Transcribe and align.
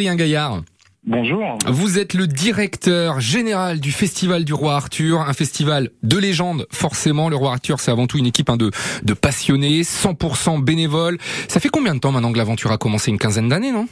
Gaillard. 0.00 0.62
Bonjour. 1.04 1.58
Vous 1.66 1.98
êtes 1.98 2.14
le 2.14 2.28
directeur 2.28 3.18
général 3.18 3.80
du 3.80 3.90
Festival 3.90 4.44
du 4.44 4.54
Roi 4.54 4.76
Arthur, 4.76 5.22
un 5.22 5.32
festival 5.32 5.90
de 6.04 6.16
légende, 6.16 6.68
forcément. 6.70 7.28
Le 7.28 7.34
Roi 7.34 7.50
Arthur, 7.50 7.80
c'est 7.80 7.90
avant 7.90 8.06
tout 8.06 8.16
une 8.16 8.26
équipe 8.26 8.48
hein, 8.48 8.56
de, 8.56 8.70
de 9.02 9.14
passionnés, 9.14 9.82
100% 9.82 10.62
bénévoles. 10.62 11.18
Ça 11.48 11.58
fait 11.58 11.68
combien 11.68 11.96
de 11.96 12.00
temps 12.00 12.12
maintenant 12.12 12.32
que 12.32 12.38
l'aventure 12.38 12.70
a 12.70 12.78
commencé? 12.78 13.10
Une 13.10 13.18
quinzaine 13.18 13.48
d'années, 13.48 13.72
non? 13.72 13.88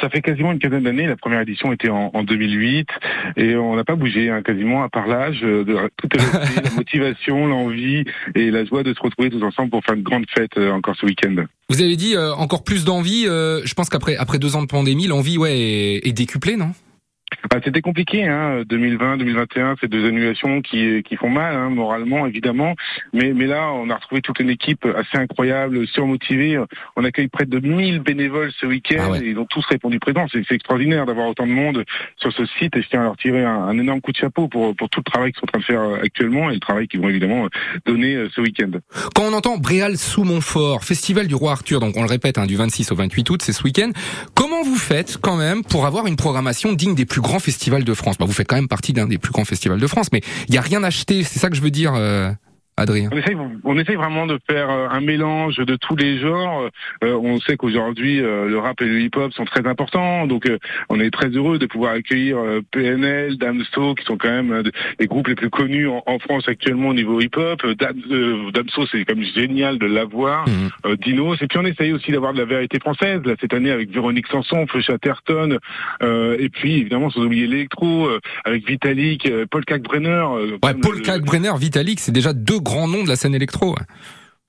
Ça 0.00 0.08
fait 0.10 0.20
quasiment 0.20 0.52
une 0.52 0.58
quinzaine 0.58 0.82
d'années. 0.82 1.06
La 1.06 1.16
première 1.16 1.40
édition 1.40 1.72
était 1.72 1.88
en, 1.88 2.10
en 2.12 2.22
2008 2.22 2.88
et 3.36 3.56
on 3.56 3.76
n'a 3.76 3.84
pas 3.84 3.94
bougé 3.94 4.30
hein, 4.30 4.42
quasiment 4.42 4.82
à 4.82 4.88
part 4.88 5.06
l'âge. 5.06 5.40
De, 5.40 5.90
tout 5.96 6.08
est 6.14 6.20
resté, 6.38 6.62
la 6.62 6.70
motivation, 6.70 7.46
l'envie 7.46 8.04
et 8.34 8.50
la 8.50 8.64
joie 8.64 8.82
de 8.82 8.92
se 8.94 9.00
retrouver 9.00 9.30
tous 9.30 9.42
ensemble 9.42 9.70
pour 9.70 9.82
faire 9.84 9.94
une 9.94 10.02
grande 10.02 10.26
fête 10.28 10.56
euh, 10.56 10.72
encore 10.72 10.96
ce 10.96 11.06
week-end. 11.06 11.34
Vous 11.68 11.82
avez 11.82 11.96
dit 11.96 12.14
euh, 12.14 12.34
encore 12.34 12.64
plus 12.64 12.84
d'envie. 12.84 13.26
Euh, 13.26 13.62
je 13.64 13.74
pense 13.74 13.88
qu'après 13.88 14.16
après 14.16 14.38
deux 14.38 14.56
ans 14.56 14.62
de 14.62 14.68
pandémie, 14.68 15.06
l'envie 15.06 15.38
ouais 15.38 15.58
est, 15.58 16.06
est 16.06 16.12
décuplée, 16.12 16.56
non? 16.56 16.72
Bah, 17.50 17.60
c'était 17.64 17.80
compliqué, 17.80 18.26
hein, 18.26 18.62
2020, 18.66 19.18
2021, 19.18 19.76
ces 19.80 19.88
deux 19.88 20.06
annulations 20.06 20.62
qui, 20.62 21.02
qui 21.02 21.16
font 21.16 21.28
mal, 21.28 21.54
hein, 21.54 21.70
moralement 21.70 22.26
évidemment. 22.26 22.74
Mais, 23.12 23.32
mais 23.32 23.46
là, 23.46 23.72
on 23.72 23.90
a 23.90 23.96
retrouvé 23.96 24.20
toute 24.22 24.40
une 24.40 24.50
équipe 24.50 24.84
assez 24.84 25.18
incroyable, 25.18 25.86
surmotivée. 25.86 26.58
On 26.96 27.04
accueille 27.04 27.28
près 27.28 27.46
de 27.46 27.58
1000 27.58 28.00
bénévoles 28.00 28.52
ce 28.58 28.66
week-end 28.66 29.12
ah 29.14 29.18
et 29.18 29.30
ils 29.30 29.38
ont 29.38 29.46
tous 29.46 29.64
répondu 29.66 29.98
présent. 29.98 30.26
C'est 30.32 30.50
extraordinaire 30.52 31.06
d'avoir 31.06 31.28
autant 31.28 31.46
de 31.46 31.52
monde 31.52 31.84
sur 32.16 32.32
ce 32.32 32.46
site 32.58 32.76
et 32.76 32.82
je 32.82 32.88
tiens 32.88 33.00
à 33.00 33.04
leur 33.04 33.16
tirer 33.16 33.44
un, 33.44 33.76
énorme 33.78 34.00
coup 34.00 34.12
de 34.12 34.16
chapeau 34.16 34.48
pour, 34.48 34.74
pour 34.74 34.88
tout 34.88 35.00
le 35.04 35.10
travail 35.10 35.32
qu'ils 35.32 35.40
sont 35.40 35.46
en 35.46 35.58
train 35.58 35.58
de 35.60 35.64
faire 35.64 36.02
actuellement 36.02 36.50
et 36.50 36.54
le 36.54 36.60
travail 36.60 36.88
qu'ils 36.88 37.00
vont 37.00 37.08
évidemment 37.08 37.48
donner 37.84 38.14
euh, 38.14 38.28
ce 38.34 38.40
week-end. 38.40 38.70
Quand 39.14 39.22
on 39.24 39.32
entend 39.32 39.58
Bréal 39.58 39.96
sous 39.96 40.24
Montfort, 40.24 40.84
festival 40.84 41.26
du 41.26 41.34
Roi 41.34 41.52
Arthur, 41.52 41.80
donc 41.80 41.96
on 41.96 42.02
le 42.02 42.08
répète, 42.08 42.38
hein, 42.38 42.46
du 42.46 42.56
26 42.56 42.92
au 42.92 42.94
28 42.94 43.30
août, 43.30 43.42
c'est 43.42 43.52
ce 43.52 43.62
week-end. 43.62 43.90
Comment 44.34 44.62
vous 44.62 44.76
faites 44.76 45.18
quand 45.20 45.36
même 45.36 45.62
pour 45.64 45.86
avoir 45.86 46.06
une 46.06 46.16
programmation 46.16 46.72
digne 46.72 46.94
des 46.94 47.06
plus 47.06 47.20
grands 47.20 47.35
festival 47.38 47.84
de 47.84 47.94
France. 47.94 48.18
Bah, 48.18 48.24
vous 48.26 48.32
faites 48.32 48.46
quand 48.46 48.56
même 48.56 48.68
partie 48.68 48.92
d'un 48.92 49.06
des 49.06 49.18
plus 49.18 49.32
grands 49.32 49.44
festivals 49.44 49.80
de 49.80 49.86
France, 49.86 50.08
mais 50.12 50.20
il 50.48 50.52
n'y 50.52 50.58
a 50.58 50.62
rien 50.62 50.82
acheté. 50.82 51.22
C'est 51.22 51.38
ça 51.38 51.50
que 51.50 51.56
je 51.56 51.62
veux 51.62 51.70
dire. 51.70 51.94
Euh, 51.94 52.32
Adrien 52.78 53.08
on 53.10 53.16
essaye, 53.16 53.36
on 53.64 53.78
essaye, 53.78 53.96
vraiment 53.96 54.26
de 54.26 54.38
faire 54.50 54.68
euh, 54.68 54.88
un 54.90 55.00
mélange 55.00 55.56
de 55.56 55.76
tous 55.76 55.96
les 55.96 56.18
genres. 56.18 56.68
Euh, 57.02 57.14
on 57.14 57.40
sait 57.40 57.56
qu'aujourd'hui, 57.56 58.20
euh, 58.20 58.48
le 58.48 58.58
rap 58.58 58.82
et 58.82 58.84
le 58.84 59.00
hip-hop 59.00 59.32
sont 59.32 59.46
très 59.46 59.66
importants, 59.66 60.26
donc 60.26 60.46
on 60.90 61.00
est 61.00 61.10
très 61.10 61.28
heureux 61.28 61.58
de 61.58 61.64
pouvoir 61.66 61.92
accueillir 61.92 62.36
PNL, 62.70 63.38
Damso, 63.38 63.94
qui 63.94 64.04
sont 64.04 64.18
quand 64.18 64.28
même 64.28 64.62
des 64.98 65.06
groupes 65.06 65.28
les 65.28 65.34
plus 65.34 65.50
connus 65.50 65.88
en, 65.88 66.18
France 66.18 66.48
actuellement 66.48 66.88
au 66.88 66.94
niveau 66.94 67.20
hip-hop. 67.20 67.64
Damso, 67.66 68.86
c'est 68.90 69.04
comme 69.04 69.22
génial 69.22 69.78
de 69.78 69.86
l'avoir. 69.86 70.46
Mmh. 70.48 70.96
Dinos, 70.96 71.40
et 71.40 71.46
puis 71.46 71.58
on 71.58 71.64
essaye 71.64 71.92
aussi 71.92 72.10
d'avoir 72.10 72.32
de 72.32 72.38
la 72.38 72.44
vérité 72.44 72.78
française. 72.78 73.20
Là, 73.24 73.34
cette 73.40 73.54
année, 73.54 73.70
avec 73.70 73.90
Véronique 73.90 74.26
Sanson, 74.28 74.66
Feu 74.66 74.80
Chatterton, 74.80 75.58
et 76.02 76.48
puis 76.48 76.80
évidemment, 76.80 77.10
sans 77.10 77.22
oublier 77.22 77.46
l'électro, 77.46 78.08
avec 78.44 78.66
Vitalik, 78.66 79.28
Paul 79.50 79.64
Kalkbrenner. 79.64 80.24
ouais, 80.62 80.74
Paul 80.80 81.02
Kalkbrenner, 81.02 81.52
Vitalik, 81.58 82.00
c'est 82.00 82.12
déjà 82.12 82.32
deux 82.32 82.60
grand 82.66 82.88
nom 82.88 83.04
de 83.04 83.08
la 83.08 83.16
scène 83.16 83.34
électro. 83.34 83.76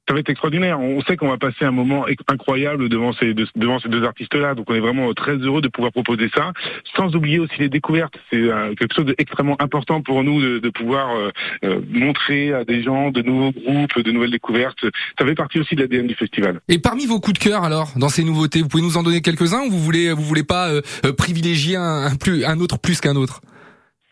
Ça 0.08 0.14
va 0.14 0.22
être 0.22 0.30
extraordinaire. 0.30 0.80
On 0.80 1.02
sait 1.02 1.18
qu'on 1.18 1.28
va 1.28 1.38
passer 1.38 1.66
un 1.66 1.72
moment 1.72 2.06
incroyable 2.30 2.88
devant 2.88 3.12
ces 3.12 3.34
deux, 3.34 3.46
devant 3.58 3.78
ces 3.80 3.90
deux 3.90 4.06
artistes-là. 4.06 4.56
Donc 4.56 4.70
on 4.70 4.74
est 4.74 4.80
vraiment 4.80 5.14
très 5.14 5.36
heureux 5.36 5.62
de 5.62 5.68
pouvoir 5.68 5.92
proposer 5.92 6.30
ça. 6.34 6.54
Sans 6.96 7.14
oublier 7.14 7.40
aussi 7.40 7.56
les 7.60 7.68
découvertes. 7.68 8.14
C'est 8.32 8.38
euh, 8.38 8.74
quelque 8.76 8.96
chose 8.96 9.06
d'extrêmement 9.06 9.58
important 9.60 10.02
pour 10.02 10.24
nous 10.24 10.42
de, 10.42 10.70
pouvoir 10.70 11.10
euh, 11.14 11.32
euh, 11.66 11.82
montrer 11.90 12.54
à 12.54 12.64
des 12.64 12.84
gens 12.84 13.12
de 13.12 13.22
nouveaux 13.22 13.52
groupes, 13.52 14.02
de 14.02 14.12
nouvelles 14.12 14.32
découvertes. 14.32 14.80
Ça 15.20 15.26
fait 15.26 15.36
partie 15.36 15.60
aussi 15.60 15.76
de 15.76 15.82
l'ADN 15.82 16.08
du 16.08 16.16
festival. 16.16 16.62
Et 16.70 16.80
parmi 16.80 17.06
vos 17.06 17.20
coups 17.20 17.38
de 17.38 17.44
cœur 17.44 17.66
alors, 17.66 17.92
dans 17.98 18.10
ces 18.10 18.24
nouveautés, 18.24 18.62
vous 18.62 18.70
pouvez 18.70 18.84
nous 18.84 18.96
en 18.96 19.04
donner 19.04 19.22
quelques-uns 19.22 19.64
ou 19.66 19.72
vous 19.72 19.80
voulez 19.80 20.14
vous 20.14 20.24
voulez 20.24 20.46
pas 20.46 20.72
privilégier 21.18 21.76
un, 21.76 22.16
plus, 22.16 22.46
un 22.46 22.60
autre 22.62 22.80
plus 22.80 23.02
qu'un 23.02 23.18
autre? 23.18 23.42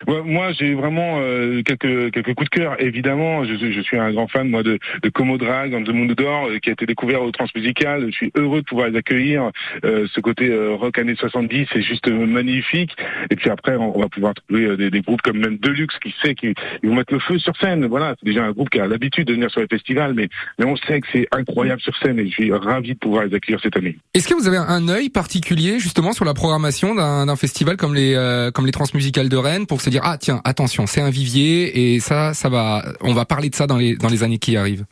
Moi, 0.08 0.52
j'ai 0.52 0.74
vraiment 0.74 1.20
euh, 1.20 1.62
quelques 1.64 2.12
quelques 2.12 2.34
coups 2.34 2.50
de 2.50 2.56
cœur. 2.58 2.76
Évidemment, 2.82 3.46
je, 3.46 3.56
je 3.56 3.82
suis 3.82 3.98
un 3.98 4.12
grand 4.12 4.28
fan 4.28 4.50
moi 4.50 4.62
de, 4.62 4.78
de 5.02 5.10
Como 5.10 5.38
Drag, 5.38 5.72
dans 5.72 5.80
le 5.80 5.94
monde 5.94 6.14
d'or, 6.14 6.48
euh, 6.48 6.60
qui 6.60 6.70
a 6.70 6.74
été 6.74 6.86
découvert 6.86 7.24
au 7.24 7.32
Transmusical. 7.32 8.08
Je 8.08 8.12
suis 8.12 8.32
heureux 8.36 8.60
de 8.60 8.66
pouvoir 8.66 8.90
les 8.90 8.98
accueillir. 8.98 9.52
Euh, 9.86 10.06
ce 10.14 10.20
côté 10.20 10.54
rock 10.74 11.00
années 11.00 11.16
70, 11.16 11.68
c'est 11.72 11.82
juste 11.82 12.10
magnifique. 12.10 12.92
Et 13.30 13.36
puis 13.38 13.50
après, 13.50 13.78
on, 13.78 13.98
va 13.98 14.10
pouvoir 14.10 14.34
trouver 14.34 14.76
des, 14.76 14.92
des, 14.92 15.02
groupes 15.02 15.22
comme 15.22 15.38
même 15.38 15.58
Deluxe, 15.58 15.98
qui 16.04 16.14
sait 16.22 16.36
qu'ils 16.36 16.56
vont 16.84 16.96
mettre 16.96 17.14
le 17.14 17.20
feu 17.20 17.40
sur 17.40 17.56
scène. 17.58 17.86
Voilà, 17.86 18.16
c'est 18.20 18.26
déjà 18.26 18.44
un 18.44 18.52
groupe 18.52 18.70
qui 18.70 18.80
a 18.80 18.88
l'habitude 18.88 19.28
de 19.28 19.34
venir 19.34 19.50
sur 19.50 19.62
les 19.62 19.68
festivals, 19.68 20.14
mais 20.14 20.28
mais 20.60 20.66
on 20.66 20.76
sait 20.76 21.00
que 21.00 21.08
c'est 21.14 21.28
incroyable 21.32 21.82
sur 21.82 21.96
scène 21.98 22.20
et 22.20 22.28
je 22.28 22.32
suis 22.32 22.52
ravi 22.52 22.94
de 22.94 23.00
pouvoir 23.00 23.26
les 23.26 23.34
accueillir 23.34 23.62
cette 23.62 23.78
année. 23.78 23.98
Est-ce 24.14 24.28
que 24.28 24.34
vous 24.34 24.48
avez 24.48 24.58
un 24.58 24.90
œil 24.90 25.10
particulier 25.10 25.80
justement 25.80 26.12
sur 26.12 26.26
la 26.26 26.34
programmation 26.34 26.96
d'un 26.96 27.36
festival 27.38 27.78
comme 27.78 27.96
les 27.96 28.16
comme 28.54 28.66
les 28.66 28.72
Transmusicales 28.72 29.30
de 29.30 29.38
Rennes 29.38 29.68
pour 29.68 29.82
se 29.86 29.90
dire 29.92 30.02
ah 30.04 30.18
tiens 30.18 30.42
attention 30.44 30.88
c'est 30.88 31.02
un 31.02 31.12
vivier 31.12 31.94
et 31.94 32.00
ça 32.00 32.34
ça 32.34 32.50
va 32.50 32.84
on 33.02 33.14
va 33.14 33.26
parler 33.26 33.50
de 33.50 33.56
ça 33.56 33.68
dans 33.68 33.78
les 33.78 33.96
dans 33.96 34.10
les 34.10 34.24
années 34.24 34.40
qui 34.40 34.58
arrivent. 34.58 34.86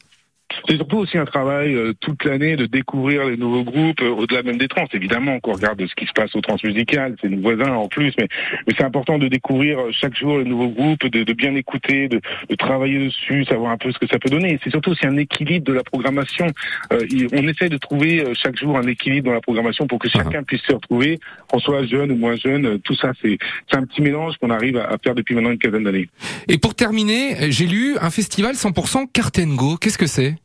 C'est 0.67 0.75
surtout 0.75 0.97
aussi 0.97 1.17
un 1.17 1.25
travail 1.25 1.73
euh, 1.73 1.93
toute 1.99 2.23
l'année 2.25 2.55
de 2.55 2.65
découvrir 2.65 3.25
les 3.25 3.37
nouveaux 3.37 3.63
groupes, 3.63 4.01
euh, 4.01 4.09
au-delà 4.09 4.43
même 4.43 4.57
des 4.57 4.67
trans, 4.67 4.85
évidemment, 4.93 5.39
qu'on 5.39 5.53
regarde 5.53 5.85
ce 5.85 5.95
qui 5.95 6.05
se 6.05 6.13
passe 6.13 6.35
au 6.35 6.41
transmusical, 6.41 7.15
c'est 7.21 7.29
nos 7.29 7.41
voisins 7.41 7.73
en 7.73 7.87
plus, 7.87 8.13
mais, 8.17 8.27
mais 8.67 8.73
c'est 8.77 8.83
important 8.83 9.17
de 9.17 9.27
découvrir 9.27 9.79
euh, 9.79 9.91
chaque 9.91 10.15
jour 10.15 10.37
les 10.37 10.45
nouveaux 10.45 10.69
groupes, 10.69 11.05
de, 11.07 11.23
de 11.23 11.33
bien 11.33 11.55
écouter, 11.55 12.07
de, 12.07 12.21
de, 12.49 12.55
travailler 12.55 13.05
dessus, 13.05 13.45
savoir 13.45 13.71
un 13.71 13.77
peu 13.77 13.91
ce 13.91 13.99
que 13.99 14.07
ça 14.07 14.19
peut 14.19 14.29
donner. 14.29 14.59
c'est 14.63 14.69
surtout 14.69 14.91
aussi 14.91 15.05
un 15.05 15.17
équilibre 15.17 15.65
de 15.65 15.73
la 15.73 15.83
programmation. 15.83 16.47
on 16.91 17.47
essaie 17.47 17.69
de 17.69 17.77
trouver 17.77 18.23
chaque 18.33 18.57
jour 18.57 18.77
un 18.77 18.87
équilibre 18.87 19.27
dans 19.27 19.33
la 19.33 19.41
programmation 19.41 19.87
pour 19.87 19.99
que 19.99 20.07
uh-huh. 20.07 20.23
chacun 20.23 20.43
puisse 20.43 20.61
se 20.61 20.73
retrouver, 20.73 21.19
qu'on 21.47 21.59
soit 21.59 21.85
jeune 21.85 22.11
ou 22.11 22.15
moins 22.15 22.35
jeune. 22.35 22.79
Tout 22.79 22.95
ça, 22.95 23.11
c'est 23.21 23.37
un 23.73 23.85
petit 23.85 24.01
mélange 24.01 24.37
qu'on 24.37 24.49
arrive 24.49 24.77
à, 24.77 24.97
faire 25.03 25.15
depuis 25.15 25.35
maintenant 25.35 25.51
une 25.51 25.57
quinzaine 25.57 25.83
d'années. 25.83 26.09
Et 26.47 26.57
pour 26.57 26.75
terminer, 26.75 27.51
j'ai 27.51 27.65
lu 27.65 27.97
un 27.99 28.09
festival 28.09 28.55
100% 28.55 29.11
Cartengo. 29.11 29.77
Qu'est-ce 29.77 29.97
que 29.97 30.07
c'est? 30.07 30.35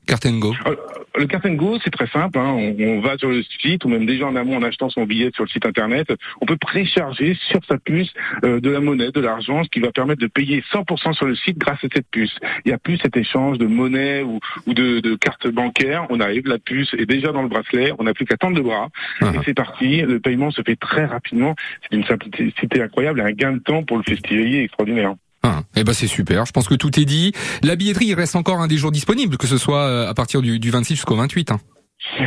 Euh, 0.66 0.74
le 1.18 1.26
Cartengo, 1.26 1.78
c'est 1.82 1.90
très 1.90 2.06
simple. 2.06 2.38
Hein. 2.38 2.74
On, 2.78 3.00
va 3.00 3.18
sur 3.18 3.28
le 3.28 3.42
site, 3.42 3.84
ou 3.84 3.88
même 3.88 4.06
déjà 4.06 4.26
en 4.26 4.36
amont 4.36 4.56
en 4.56 4.62
achetant 4.62 4.88
son 4.88 5.04
billet 5.04 5.30
sur 5.34 5.44
le 5.44 5.48
site 5.48 5.66
internet, 5.66 6.12
on 6.40 6.46
peut 6.46 6.56
précharger 6.56 7.36
sur 7.48 7.60
sa 7.68 7.76
puce 7.78 8.12
euh, 8.44 8.60
de 8.60 8.70
la 8.70 8.80
monnaie, 8.80 9.10
de 9.10 9.20
l'argent, 9.20 9.64
ce 9.64 9.68
qui 9.68 9.80
va 9.80 9.90
permettre 9.90 10.20
de 10.20 10.26
payer 10.26 10.62
100% 10.72 11.14
sur 11.14 11.26
le 11.26 11.34
site 11.34 11.58
grâce 11.58 11.82
à 11.84 11.88
cette 11.92 12.08
puce. 12.10 12.34
Il 12.64 12.68
n'y 12.68 12.74
a 12.74 12.78
plus 12.78 12.98
cet 12.98 13.16
échange 13.16 13.58
de 13.58 13.66
monnaie 13.66 14.22
ou, 14.22 14.40
de, 14.66 15.00
de 15.00 15.14
carte 15.16 15.48
bancaire. 15.48 16.06
On 16.10 16.20
arrive, 16.20 16.46
la 16.46 16.58
puce 16.58 16.94
est 16.94 17.06
déjà 17.06 17.32
dans 17.32 17.42
le 17.42 17.48
bracelet, 17.48 17.92
on 17.98 18.04
n'a 18.04 18.14
plus 18.14 18.24
qu'à 18.24 18.36
tendre 18.36 18.56
le 18.56 18.62
bras, 18.62 18.88
ah. 19.20 19.32
et 19.34 19.38
c'est 19.44 19.54
parti. 19.54 20.02
Le 20.02 20.20
paiement 20.20 20.50
se 20.50 20.62
fait 20.62 20.76
très 20.76 21.04
rapidement. 21.04 21.54
C'est 21.82 21.96
une 21.96 22.04
simplicité 22.04 22.80
incroyable 22.80 23.20
et 23.20 23.24
un 23.24 23.32
gain 23.32 23.52
de 23.52 23.58
temps 23.58 23.82
pour 23.82 23.96
le 23.96 24.04
festivalier 24.04 24.62
extraordinaire. 24.62 25.14
Ah, 25.50 25.62
eh 25.76 25.82
ben 25.82 25.94
c'est 25.94 26.06
super. 26.06 26.44
Je 26.44 26.52
pense 26.52 26.68
que 26.68 26.74
tout 26.74 27.00
est 27.00 27.06
dit. 27.06 27.32
La 27.62 27.74
billetterie, 27.74 28.04
il 28.04 28.14
reste 28.14 28.36
encore 28.36 28.60
un 28.60 28.66
des 28.66 28.76
jours 28.76 28.92
disponibles, 28.92 29.38
que 29.38 29.46
ce 29.46 29.56
soit 29.56 29.86
euh, 29.86 30.06
à 30.06 30.12
partir 30.12 30.42
du, 30.42 30.58
du 30.58 30.70
26 30.70 30.94
jusqu'au 30.94 31.16
28. 31.16 31.52
Hein. 31.52 31.60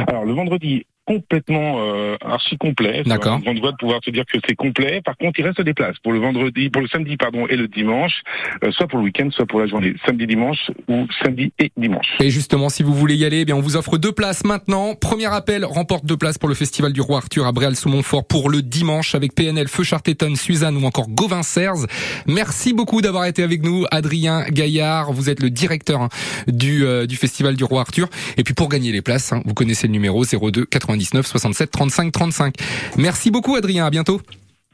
Alors 0.07 0.25
le 0.25 0.33
vendredi 0.33 0.87
complètement 1.11 1.75
euh, 1.79 2.15
archi 2.21 2.57
complet. 2.57 3.03
D'accord. 3.05 3.39
On 3.45 3.53
doit 3.53 3.73
pouvoir 3.73 3.99
se 4.03 4.11
dire 4.11 4.23
que 4.25 4.37
c'est 4.47 4.55
complet. 4.55 5.01
Par 5.03 5.17
contre, 5.17 5.39
il 5.39 5.45
reste 5.45 5.61
des 5.61 5.73
places 5.73 5.97
pour 6.03 6.13
le 6.13 6.19
vendredi, 6.19 6.69
pour 6.69 6.81
le 6.81 6.87
samedi 6.87 7.17
pardon 7.17 7.47
et 7.47 7.57
le 7.57 7.67
dimanche, 7.67 8.21
euh, 8.63 8.71
soit 8.71 8.87
pour 8.87 8.99
le 8.99 9.05
week-end, 9.05 9.29
soit 9.31 9.45
pour 9.45 9.59
la 9.59 9.67
journée, 9.67 9.93
samedi 10.05 10.25
dimanche 10.25 10.71
ou 10.87 11.07
samedi 11.21 11.51
et 11.59 11.71
dimanche. 11.75 12.07
Et 12.19 12.29
justement, 12.29 12.69
si 12.69 12.83
vous 12.83 12.93
voulez 12.93 13.15
y 13.15 13.25
aller, 13.25 13.41
eh 13.41 13.45
bien 13.45 13.55
on 13.55 13.61
vous 13.61 13.75
offre 13.75 13.97
deux 13.97 14.13
places 14.13 14.45
maintenant. 14.45 14.95
Premier 14.95 15.25
appel 15.25 15.65
remporte 15.65 16.05
deux 16.05 16.17
places 16.17 16.37
pour 16.37 16.49
le 16.49 16.55
festival 16.55 16.93
du 16.93 17.01
Roi 17.01 17.17
Arthur 17.17 17.45
à 17.45 17.51
Bréal-sous-Montfort 17.51 18.25
pour 18.25 18.49
le 18.49 18.61
dimanche 18.61 19.13
avec 19.15 19.35
PNL, 19.35 19.67
Feu 19.67 19.83
Charteton, 19.83 20.35
Suzanne 20.35 20.77
ou 20.77 20.85
encore 20.85 21.09
Gauvin 21.09 21.43
Serres. 21.43 21.87
Merci 22.27 22.73
beaucoup 22.73 23.01
d'avoir 23.01 23.25
été 23.25 23.43
avec 23.43 23.63
nous, 23.63 23.85
Adrien 23.91 24.43
Gaillard. 24.49 25.11
Vous 25.11 25.29
êtes 25.29 25.41
le 25.41 25.49
directeur 25.49 26.01
hein, 26.01 26.09
du 26.47 26.85
euh, 26.85 27.05
du 27.05 27.17
festival 27.17 27.55
du 27.55 27.63
Roi 27.63 27.81
Arthur. 27.81 28.07
Et 28.37 28.43
puis 28.43 28.53
pour 28.53 28.69
gagner 28.69 28.91
les 28.91 29.01
places, 29.01 29.33
hein, 29.33 29.41
vous 29.45 29.53
connaissez 29.53 29.87
le 29.87 29.93
numéro 29.93 30.23
02 30.23 30.65
99 31.01 31.27
67 31.27 31.71
35 31.71 32.11
35. 32.11 32.55
Merci 32.97 33.31
beaucoup 33.31 33.55
Adrien, 33.55 33.85
à 33.85 33.89
bientôt. 33.89 34.21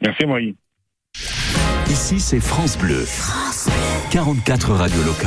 Merci 0.01 0.25
Marie. 0.25 0.55
Ici 1.89 2.19
c'est 2.19 2.39
France 2.39 2.77
Bleu. 2.77 3.03
France 3.05 3.69
44 4.11 4.73
radios 4.73 5.03
locales. 5.03 5.25